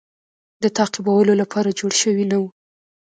[0.63, 2.47] د تعقیبولو لپاره جوړ شوی نه وو.